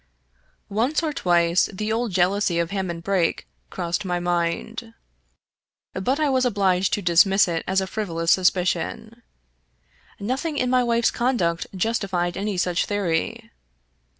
[0.71, 4.95] Once or twice the old jealousy of Hammond Brake crossed my mind,
[5.93, 9.21] but I was obliged to dismiss it as a friv olous suspicion.
[10.19, 13.51] Nothing in my wife's conduct justified any such theory.